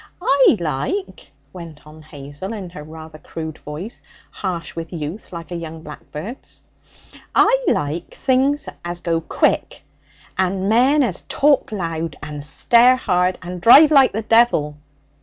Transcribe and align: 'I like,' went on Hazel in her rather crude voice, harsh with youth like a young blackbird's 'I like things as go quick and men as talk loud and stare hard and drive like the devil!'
'I 0.19 0.57
like,' 0.59 1.31
went 1.53 1.85
on 1.85 2.01
Hazel 2.01 2.53
in 2.53 2.71
her 2.71 2.81
rather 2.83 3.19
crude 3.19 3.59
voice, 3.59 4.01
harsh 4.31 4.75
with 4.75 4.91
youth 4.91 5.31
like 5.31 5.51
a 5.51 5.55
young 5.55 5.83
blackbird's 5.83 6.63
'I 7.35 7.65
like 7.67 8.09
things 8.11 8.67
as 8.83 9.01
go 9.01 9.21
quick 9.21 9.83
and 10.39 10.67
men 10.69 11.03
as 11.03 11.21
talk 11.29 11.71
loud 11.71 12.15
and 12.23 12.43
stare 12.43 12.95
hard 12.95 13.37
and 13.43 13.61
drive 13.61 13.91
like 13.91 14.11
the 14.11 14.23
devil!' 14.23 14.75